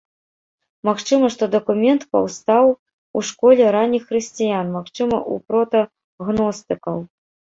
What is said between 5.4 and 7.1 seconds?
прота-гностыкаў.